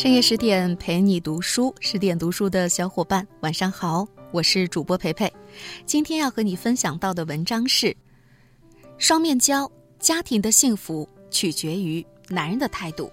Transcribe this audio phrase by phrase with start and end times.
[0.00, 5.30] 深夜十点陪你读书，十点读书的小伙伴，晚上好，我是主播培培。
[5.84, 7.88] 今天要和你分享到的文章是
[8.96, 13.12] 《双面胶：家庭的幸福取决于男人的态度》，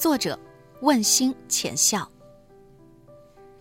[0.00, 0.38] 作者
[0.80, 2.08] 问心浅笑。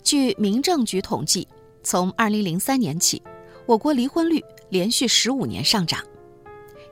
[0.04, 1.48] 据民政局统计，
[1.82, 3.20] 从二零零三年起，
[3.66, 4.40] 我国离婚率
[4.70, 6.00] 连续十五年上涨，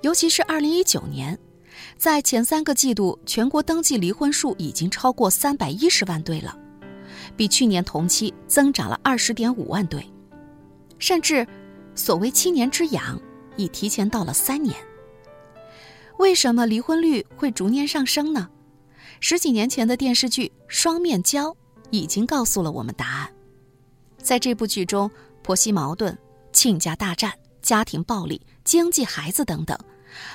[0.02, 1.38] 尤其是二零一九年。
[1.98, 6.58] 在前三个季度，全国登记离婚数已经超过三百一十万对了，
[7.36, 10.06] 比去年同期增长了二十点五万对，
[11.00, 11.46] 甚至
[11.96, 13.20] 所谓七年之痒
[13.56, 14.76] 已提前到了三年。
[16.18, 18.50] 为什么离婚率会逐年上升呢？
[19.20, 21.50] 十几年前的电视剧《双面胶》
[21.90, 23.30] 已经告诉了我们答案。
[24.18, 25.10] 在这部剧中，
[25.44, 26.18] 婆媳矛盾、
[26.52, 27.32] 亲家大战、
[27.62, 29.78] 家庭暴力、经济、孩子等等。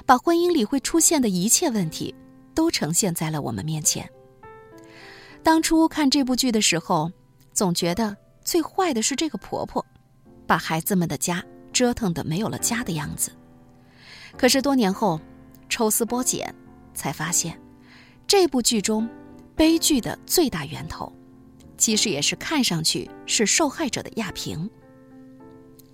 [0.06, 2.14] 把婚姻里会出现的一切问题，
[2.54, 4.08] 都呈现在了我们面前。
[5.42, 7.10] 当初看这部剧的时候，
[7.52, 9.84] 总觉得最坏的是这个婆婆，
[10.46, 13.32] 把孩子们的家折腾的没有了家的样子。
[14.36, 15.20] 可是多年后，
[15.68, 16.54] 抽丝剥茧，
[16.94, 17.58] 才发现，
[18.26, 19.08] 这部剧中
[19.56, 21.12] 悲剧的最大源头，
[21.76, 24.68] 其实也是看上去是受害者的亚平。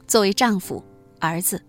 [0.07, 0.85] 作为丈夫、
[1.21, 1.61] 儿子。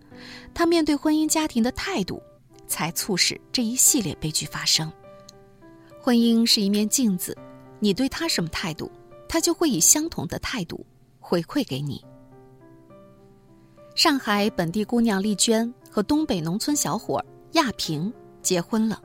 [0.54, 2.22] 他面对婚姻家庭的态度，
[2.66, 4.92] 才促使这一系列悲剧发生。
[6.00, 7.36] 婚姻是一面镜子，
[7.80, 8.90] 你对他什么态度，
[9.28, 10.84] 他就会以相同的态度
[11.20, 12.04] 回馈给你。
[13.94, 19.02] 上海本地姑娘丽娟和东北农村小伙亚平结婚了，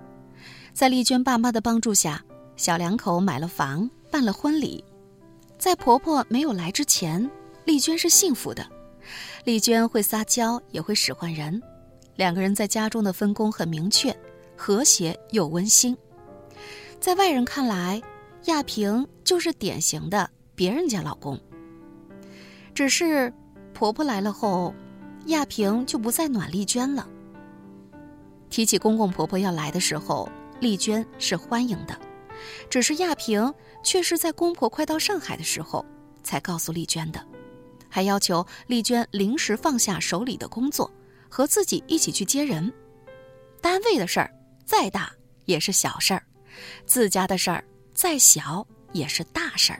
[0.71, 2.23] 在丽娟爸妈的帮助下，
[2.55, 4.83] 小两口买了房，办了婚礼。
[5.57, 7.29] 在婆婆没有来之前，
[7.65, 8.69] 丽娟是幸福的。
[9.43, 11.61] 丽娟会撒娇，也会使唤人，
[12.15, 14.15] 两个人在家中的分工很明确，
[14.55, 15.97] 和谐又温馨。
[16.99, 18.01] 在外人看来，
[18.45, 21.39] 亚平就是典型的别人家老公。
[22.73, 23.31] 只是
[23.73, 24.73] 婆婆来了后，
[25.25, 27.07] 亚平就不再暖丽娟了。
[28.49, 30.29] 提起公公婆婆要来的时候，
[30.59, 31.99] 丽娟是欢迎的，
[32.69, 35.85] 只是亚平却是在公婆快到上海的时候
[36.23, 37.19] 才告诉丽娟的。
[37.93, 40.91] 还要求丽娟临时放下手里的工作，
[41.29, 42.73] 和自己一起去接人。
[43.61, 44.33] 单位的事儿
[44.65, 45.13] 再大
[45.45, 46.23] 也是小事儿，
[46.87, 49.79] 自家的事儿再小也是大事儿。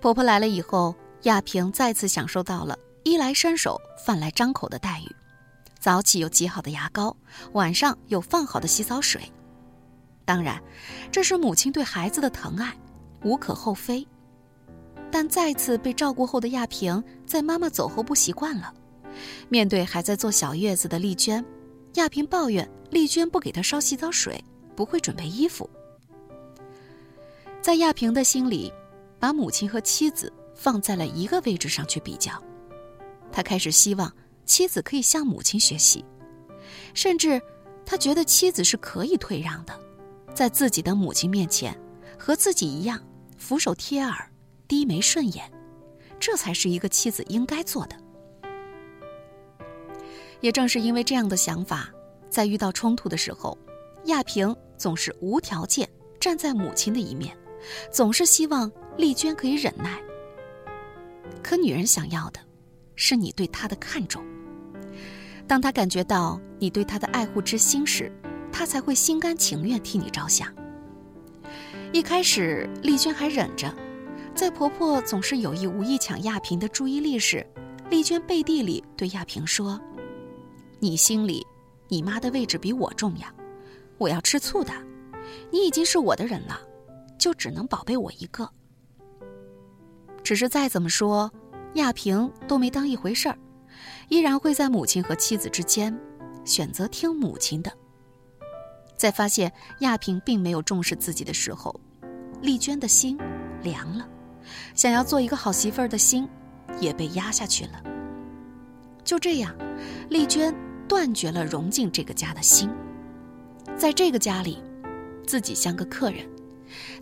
[0.00, 5.16] 婆婆来了以后，亚平再次享受到了衣来伸手、饭来张口的待遇。
[5.78, 7.16] 早起有极好的牙膏，
[7.52, 9.22] 晚上有放好的洗澡水。
[10.24, 10.60] 当然，
[11.12, 12.76] 这是母亲对孩子的疼爱，
[13.22, 14.04] 无可厚非。
[15.14, 18.74] 但再次被照顾后的亚平，在妈妈走后不习惯了。
[19.48, 21.44] 面对还在坐小月子的丽娟，
[21.92, 25.70] 亚平抱怨丽娟不给她烧洗澡水，不会准备衣服。
[27.62, 28.72] 在亚平的心里，
[29.20, 32.32] 把母亲和妻子放在了一个位置上去比较，
[33.30, 34.12] 他开始希望
[34.44, 36.04] 妻子可以向母亲学习，
[36.92, 37.40] 甚至
[37.86, 39.78] 他觉得妻子是可以退让的，
[40.34, 41.72] 在自己的母亲面前，
[42.18, 43.00] 和自己一样
[43.38, 44.28] 俯首贴耳。
[44.66, 45.50] 低眉顺眼，
[46.18, 47.96] 这才是一个妻子应该做的。
[50.40, 51.88] 也正是因为这样的想法，
[52.28, 53.56] 在遇到冲突的时候，
[54.06, 55.88] 亚平总是无条件
[56.20, 57.36] 站在母亲的一面，
[57.90, 60.00] 总是希望丽娟可以忍耐。
[61.42, 62.40] 可女人想要的，
[62.94, 64.22] 是你对她的看重。
[65.46, 68.10] 当她感觉到你对她的爱护之心时，
[68.52, 70.52] 她才会心甘情愿替你着想。
[71.92, 73.74] 一开始，丽娟还忍着。
[74.34, 77.46] 在婆婆总是有意无意抢亚平的注意力时，
[77.88, 79.80] 丽娟背地里对亚平说
[80.80, 81.46] ：“你心里，
[81.88, 83.28] 你妈的位置比我重要，
[83.96, 84.72] 我要吃醋的。
[85.52, 86.60] 你已经是我的人了，
[87.16, 88.50] 就只能宝贝我一个。”
[90.24, 91.30] 只是再怎么说，
[91.74, 93.38] 亚平都没当一回事儿，
[94.08, 95.96] 依然会在母亲和妻子之间
[96.44, 97.72] 选择听母亲的。
[98.96, 101.78] 在发现亚平并没有重视自己的时候，
[102.42, 103.16] 丽娟的心
[103.62, 104.08] 凉了。
[104.74, 106.28] 想要做一个好媳妇儿的心，
[106.80, 107.82] 也被压下去了。
[109.02, 109.54] 就这样，
[110.08, 110.54] 丽娟
[110.88, 112.70] 断绝了融进这个家的心。
[113.76, 114.62] 在这个家里，
[115.26, 116.24] 自己像个客人；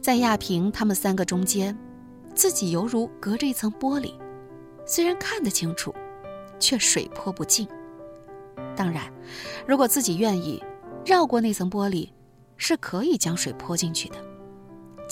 [0.01, 1.77] 在亚平他们三个中间，
[2.35, 4.15] 自己犹如隔着一层玻璃，
[4.87, 5.95] 虽然看得清楚，
[6.59, 7.69] 却水泼不进。
[8.75, 9.13] 当然，
[9.67, 10.63] 如果自己愿意
[11.05, 12.09] 绕过那层玻璃，
[12.57, 14.17] 是可以将水泼进去的。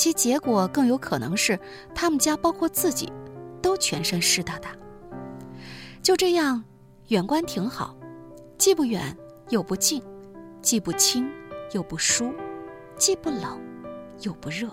[0.01, 1.61] 其结果更有可能是，
[1.95, 3.13] 他们家包括自己，
[3.61, 4.75] 都全身湿哒哒。
[6.01, 6.65] 就这样，
[7.09, 7.95] 远观挺好，
[8.57, 9.15] 既不远
[9.51, 10.03] 又不近，
[10.63, 11.31] 既不亲
[11.73, 12.33] 又不疏，
[12.97, 13.61] 既不冷
[14.23, 14.71] 又不热。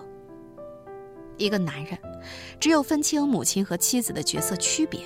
[1.36, 1.98] 一个男人，
[2.58, 5.02] 只有分清母亲和妻子的角色区别，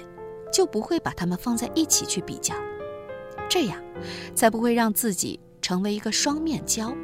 [0.52, 2.54] 就不会把他们放在一起去比较，
[3.48, 3.82] 这样，
[4.36, 6.94] 才不会让自己成为一个双面胶，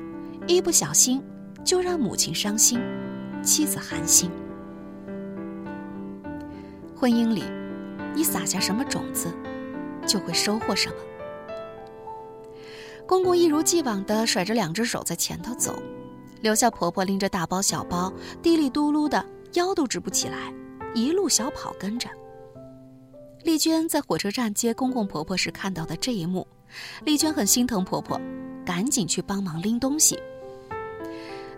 [0.46, 1.20] 一不小心
[1.64, 2.80] 就让母亲伤心，
[3.42, 4.30] 妻子寒心。
[6.96, 7.44] 婚姻里，
[8.14, 9.32] 你撒下什么种子，
[10.06, 10.96] 就会收获什么。
[13.06, 15.80] 公公一如既往地甩着两只手在前头走。
[16.40, 19.24] 留下婆婆拎着大包小包，滴里嘟噜的，
[19.54, 20.52] 腰都直不起来，
[20.94, 22.08] 一路小跑跟着。
[23.42, 26.46] 丽娟在火车站接公公婆婆时看到的这一幕，
[27.04, 28.20] 丽娟很心疼婆婆，
[28.64, 30.16] 赶紧去帮忙拎东西。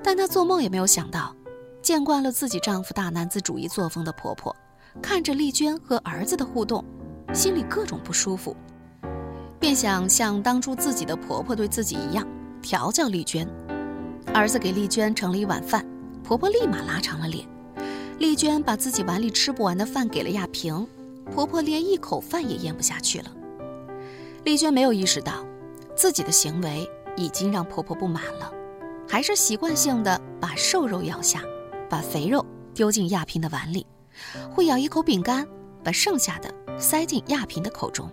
[0.02, 1.34] 但她做梦也没有想到，
[1.82, 4.54] 见惯了自己丈夫大男子主义作风的婆婆，
[5.00, 6.84] 看着丽娟和儿子的互动，
[7.32, 8.54] 心里各种不舒服，
[9.58, 12.26] 便想像当初自己的婆婆对自己一样，
[12.60, 13.48] 调教丽娟。
[14.34, 15.84] 儿子给丽娟盛了一碗饭，
[16.22, 17.46] 婆婆立马拉长了脸。
[18.18, 20.86] 丽娟把自己碗里吃不完的饭给了亚萍，
[21.32, 23.32] 婆婆连一口饭也咽不下去了。
[24.44, 25.44] 丽娟没有意识到，
[25.96, 26.86] 自己的行为
[27.16, 28.52] 已经让婆婆不满了，
[29.08, 31.42] 还是习惯性的把瘦肉咬下，
[31.90, 33.84] 把肥肉丢进亚萍的碗里，
[34.50, 35.46] 会咬一口饼干，
[35.82, 38.08] 把剩下的塞进亚萍的口中。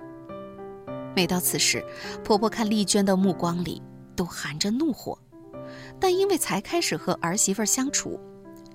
[1.16, 1.86] 每到此时，
[2.24, 3.82] 婆婆看丽娟的目光里
[4.16, 5.18] 都含着怒火。
[6.00, 8.20] 但因为才开始和儿媳妇相处，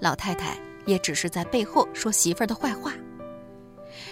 [0.01, 0.57] 老太太
[0.87, 2.93] 也只是在背后说媳妇儿的坏话。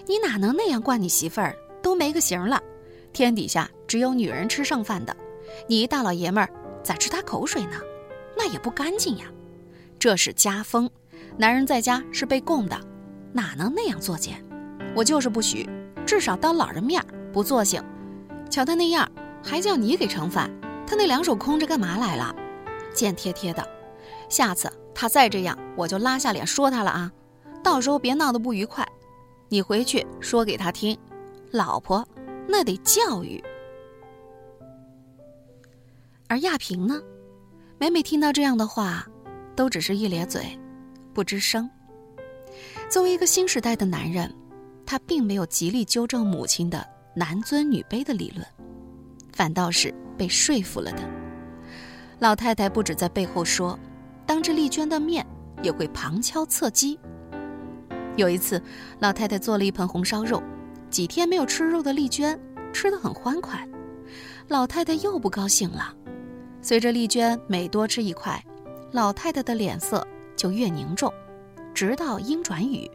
[0.06, 1.54] 你哪能那样惯你媳妇儿？
[1.82, 2.60] 都没个形了，
[3.12, 5.16] 天底下只有女人吃剩饭的，
[5.66, 6.50] 你一大老爷们儿
[6.82, 7.81] 咋吃她口水呢？
[8.36, 9.25] 那也不干净呀！
[10.00, 10.91] 这是家风，
[11.37, 12.81] 男人在家是被供的，
[13.35, 14.43] 哪能那样作践？
[14.97, 15.69] 我就是不许，
[16.06, 17.85] 至少当老人面不作性。
[18.49, 19.06] 瞧他那样，
[19.44, 20.50] 还叫你给盛饭，
[20.87, 22.35] 他那两手空着干嘛来了？
[22.94, 23.62] 贱贴贴的，
[24.31, 27.12] 下次他再这样，我就拉下脸说他了啊！
[27.62, 28.88] 到时候别闹得不愉快，
[29.50, 30.99] 你回去说给他听，
[31.50, 32.08] 老婆
[32.49, 33.44] 那得教育。
[36.26, 37.03] 而亚萍呢，
[37.79, 39.06] 每每听到这样的话，
[39.60, 40.58] 都只是一咧嘴，
[41.12, 41.68] 不吱声。
[42.88, 44.34] 作为一个新时代的男人，
[44.86, 46.82] 他并没有极力纠正母亲的
[47.14, 48.42] 男尊女卑的理论，
[49.34, 51.02] 反倒是被说服了的。
[52.20, 53.78] 老太太不止在背后说，
[54.24, 55.26] 当着丽娟的面
[55.62, 56.98] 也会旁敲侧击。
[58.16, 58.62] 有一次，
[58.98, 60.42] 老太太做了一盆红烧肉，
[60.88, 62.40] 几天没有吃肉的丽娟
[62.72, 63.68] 吃得很欢快，
[64.48, 65.94] 老太太又不高兴了。
[66.62, 68.42] 随着丽娟每多吃一块，
[68.92, 70.06] 老太太的脸色
[70.37, 71.12] 就越凝重，
[71.75, 72.90] 直到阴转雨。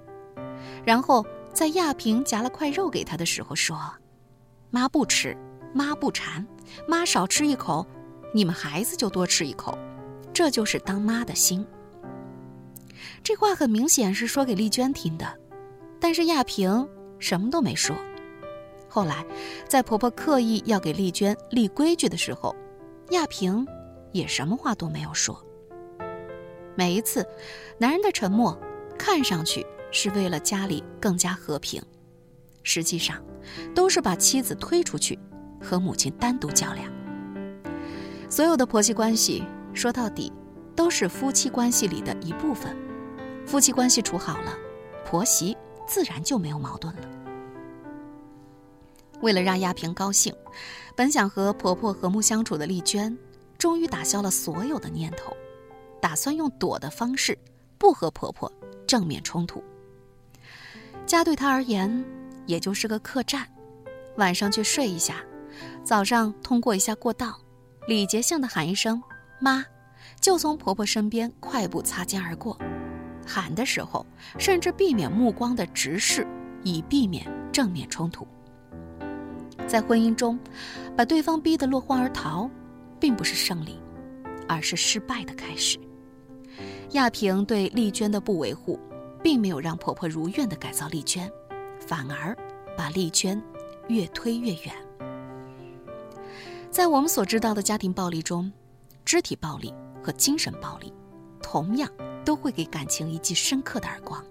[0.83, 3.77] 然后在亚萍夹了块肉给她的时候说
[4.71, 5.35] ：“妈不吃，
[5.73, 6.45] 妈不馋，
[6.87, 7.85] 妈少吃一口。”
[8.33, 9.77] 你们孩子就多吃一口，
[10.33, 11.65] 这就是当妈的心。
[13.23, 15.25] 这话很明显是说给丽娟听的，
[16.01, 16.85] 但是亚萍
[17.17, 17.95] 什么都没说。
[18.89, 19.25] 后来，
[19.69, 22.53] 在婆婆刻意要给丽娟立规矩的时候，
[23.11, 23.65] 亚萍
[24.11, 25.41] 也什么话都没有说。
[26.75, 27.25] 每一次，
[27.77, 28.57] 男人的沉默
[28.97, 31.81] 看上去是为了家里更加和平，
[32.63, 33.23] 实际上
[33.73, 35.17] 都是把妻子推出去，
[35.61, 36.91] 和母亲单独较量。
[38.29, 40.33] 所有的婆媳关系，说到底，
[40.75, 42.75] 都是夫妻关系里的一部分。
[43.45, 44.53] 夫妻关系处好了，
[45.05, 45.55] 婆媳
[45.87, 47.01] 自然就没有矛盾了。
[49.21, 50.35] 为了让亚萍高兴，
[50.93, 53.17] 本想和婆婆和睦相处的丽娟，
[53.57, 55.31] 终于打消了所有的念头，
[56.05, 57.35] 打算用躲的方式，
[57.79, 58.51] 不和婆婆
[58.85, 59.63] 正面冲突。
[61.03, 62.05] 家对她而言，
[62.45, 63.43] 也就是个客栈，
[64.17, 65.23] 晚上去睡一下，
[65.83, 67.39] 早上通过一下过道。
[67.87, 69.01] 礼节性的喊一声
[69.41, 69.65] “妈”，
[70.21, 72.55] 就从婆婆身边快步擦肩而过。
[73.25, 74.05] 喊的时候，
[74.37, 76.27] 甚至避免目光的直视，
[76.61, 78.27] 以避免正面冲突。
[79.65, 80.37] 在婚姻中，
[80.95, 82.47] 把对方逼得落荒而逃，
[82.99, 83.79] 并不是胜利，
[84.47, 85.79] 而是失败的开始。
[86.91, 88.79] 亚萍对丽娟的不维护，
[89.23, 91.29] 并没有让婆婆如愿的改造丽娟，
[91.79, 92.35] 反而
[92.77, 93.41] 把丽娟
[93.87, 94.73] 越推越远。
[96.69, 98.51] 在我们所知道的家庭暴力中，
[99.03, 99.73] 肢体暴力
[100.03, 100.93] 和精神暴力，
[101.41, 101.89] 同样
[102.23, 104.23] 都会给感情一记深刻的耳光。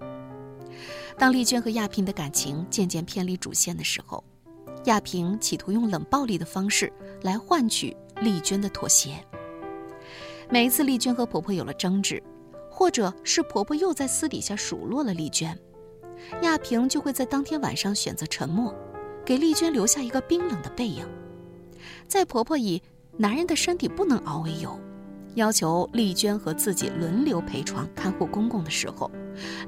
[1.18, 4.22] 当丽娟和亚萍的感情渐渐偏离主线的时候，
[4.84, 6.92] 亚萍企图用冷暴力的方式
[7.22, 9.14] 来换取丽娟的妥协。
[10.50, 12.22] 每一次丽娟和婆婆有了争执，
[12.74, 15.56] 或者是婆婆又在私底下数落了丽娟，
[16.42, 18.74] 亚萍就会在当天晚上选择沉默，
[19.24, 21.06] 给丽娟留下一个冰冷的背影。
[22.08, 22.82] 在婆婆以
[23.16, 24.76] 男人的身体不能熬为由，
[25.36, 29.08] 要求丽娟和自己轮流陪床看护公公的时候，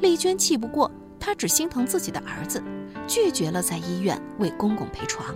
[0.01, 2.61] 丽娟气不过，她只心疼自己的儿子，
[3.07, 5.33] 拒绝了在医院为公公陪床。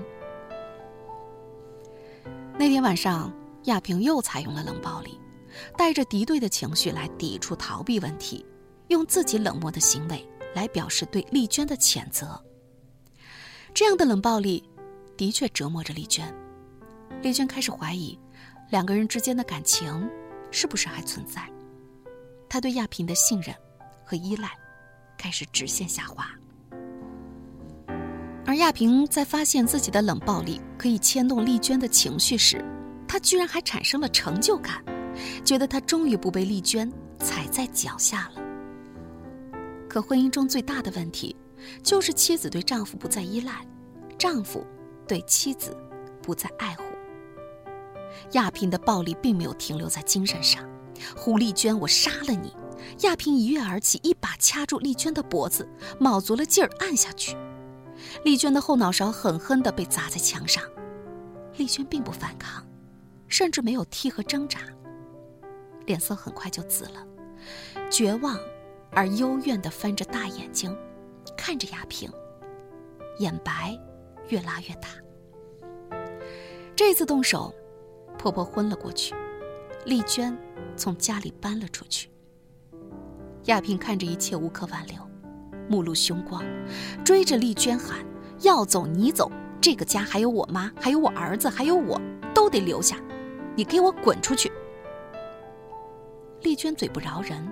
[2.59, 3.33] 那天晚上，
[3.67, 5.20] 亚平又采用了冷暴力，
[5.77, 8.45] 带着敌对的情绪来抵触、逃避问题，
[8.89, 12.41] 用自己冷漠的行为来表示对丽娟的谴责。
[13.73, 14.63] 这样的冷暴力，
[15.17, 16.35] 的确折磨着丽娟。
[17.23, 18.19] 丽娟开始怀疑，
[18.71, 20.09] 两个人之间的感情
[20.51, 21.49] 是不是还存在？
[22.49, 23.55] 她对亚平的信任
[24.05, 24.51] 和依赖
[25.17, 26.27] 开始直线下滑。
[28.45, 32.65] 而亚平在发现自己的冷暴力可以牵动丽娟的情绪时，
[33.07, 34.83] 她居然还产生了成就感，
[35.45, 38.43] 觉得他终于不被丽娟踩在脚下了。
[39.89, 41.35] 可婚姻中最大的问题，
[41.83, 43.67] 就是妻子对丈夫不再依赖，
[44.17, 44.65] 丈夫
[45.07, 45.77] 对妻子
[46.23, 46.85] 不再爱护。
[48.33, 50.65] 亚平的暴力并没有停留在精神上，
[51.17, 52.55] 胡丽娟，我杀了你！
[53.01, 57.37] 亚平一跃而起，一把掐住丽娟的脖子，卯足了劲儿按下去。
[58.25, 60.63] 丽娟的后脑勺狠狠地被砸在墙上，
[61.57, 62.65] 丽娟并不反抗，
[63.29, 64.61] 甚至没有踢和挣扎，
[65.91, 67.05] 脸色很快就紫了，
[67.91, 68.39] 绝望
[68.93, 70.77] 而幽怨地翻着大眼睛，
[71.37, 72.09] 看着亚平，
[73.19, 73.77] 眼白
[74.29, 74.89] 越拉越大。
[76.77, 77.53] 这次动手。
[78.17, 79.15] 婆婆昏了过去，
[79.87, 80.37] 丽娟
[80.77, 82.11] 从家里搬了出去。
[83.45, 84.97] 亚平看着一切无可挽留，
[85.71, 86.45] 目露凶光，
[87.03, 88.05] 追着丽娟喊
[88.45, 91.99] ：“要走你走，这个家还有我妈，还有我儿子，还有我，
[92.35, 92.99] 都得留下，
[93.57, 94.53] 你给我滚出去！”
[96.43, 97.47] 丽娟嘴不饶人，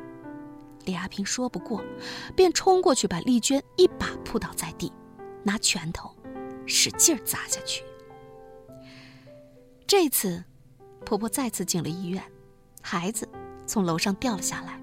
[0.84, 1.82] 李亚平说不过，
[2.34, 4.92] 便冲过去把丽娟一把扑倒在地，
[5.42, 6.10] 拿拳头
[6.66, 7.82] 使劲砸下去。
[9.86, 10.44] 这次。
[11.06, 12.22] 婆婆再次进了医院，
[12.82, 13.26] 孩子
[13.66, 14.78] 从楼上掉了下来。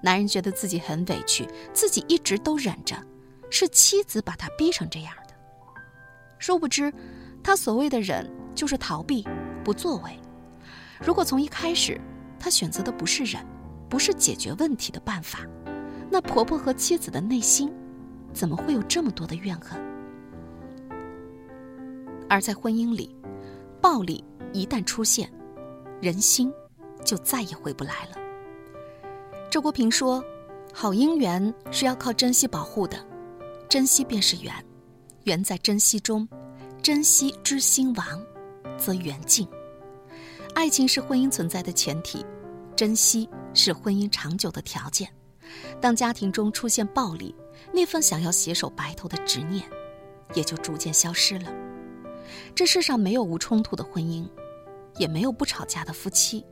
[0.00, 2.94] 男人觉得自己很委屈，自己一直都忍着，
[3.50, 5.34] 是妻子把他逼成这样的。
[6.38, 6.92] 殊不知，
[7.42, 9.26] 他所谓的忍就是逃避、
[9.64, 10.16] 不作为。
[11.00, 12.00] 如果从一开始
[12.44, 13.42] 他选择的不是忍，
[13.88, 15.46] 不是解决问题的办法，
[16.10, 17.72] 那婆婆和妻子的内心
[18.34, 19.80] 怎么会有这么多的怨恨？
[22.28, 23.16] 而在婚姻里，
[23.80, 24.22] 暴力。
[24.52, 25.32] 一旦出现，
[26.02, 26.52] 人心
[27.02, 28.18] 就再也回不来了。
[29.50, 30.22] 周国平说
[30.70, 32.98] ：“好姻缘是要靠珍惜保护的，
[33.70, 34.54] 珍惜便是缘，
[35.22, 36.28] 缘在珍惜中，
[36.82, 38.04] 珍惜知心亡，
[38.76, 39.48] 则缘尽。
[40.54, 42.24] 爱情是婚姻存在的前提，
[42.76, 45.08] 珍惜是婚姻长久的条件。
[45.80, 47.34] 当家庭中出现暴力，
[47.72, 49.64] 那份想要携手白头的执念，
[50.34, 51.52] 也就逐渐消失了。
[52.54, 54.28] 这世上没有无冲突的婚姻。”
[54.96, 56.46] 也没有不吵架的夫妻，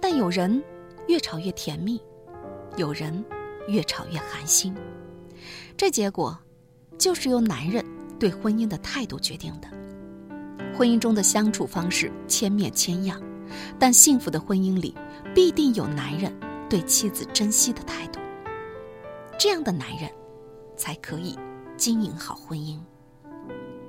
[0.00, 0.64] 但有人
[1.08, 2.00] 越吵越甜蜜，
[2.78, 3.22] 有人
[3.68, 4.74] 越吵越寒心。
[5.76, 6.34] 这结果
[6.96, 7.84] 就是由男人
[8.18, 9.68] 对婚姻的态度决定的。
[10.74, 13.20] 婚姻中的相处方式千面千样，
[13.78, 14.94] 但幸福的婚姻里
[15.36, 16.34] 必定有男人
[16.66, 18.18] 对妻子珍惜的态度。
[19.38, 20.10] 这样的男人，
[20.78, 21.38] 才可以
[21.76, 22.80] 经营好婚姻。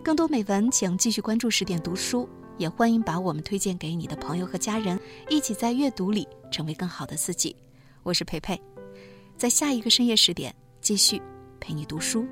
[0.04, 2.28] 更多美文，请继续关注十点读书。
[2.58, 5.00] 也欢迎把我们推荐给你的朋友和家人，
[5.30, 7.56] 一起在阅读里成为更好的自己。
[8.04, 8.62] 我是培培，
[9.38, 11.22] 在下一个深夜十点继续
[11.62, 12.28] 陪你读书。